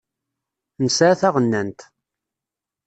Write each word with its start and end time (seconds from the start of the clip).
Nesεa 0.83 1.13
taɣennant. 1.19 1.79